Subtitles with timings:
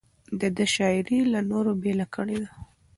[0.39, 2.49] د ده شاعري له نورو بېله کړې ده.